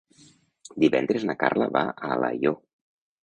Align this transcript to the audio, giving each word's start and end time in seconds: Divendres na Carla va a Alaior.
Divendres 0.83 1.27
na 1.31 1.35
Carla 1.43 1.67
va 1.77 1.83
a 1.91 2.09
Alaior. 2.17 2.57